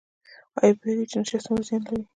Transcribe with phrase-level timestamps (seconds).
[0.61, 2.03] ایا پوهیږئ چې نشه څومره زیان لري؟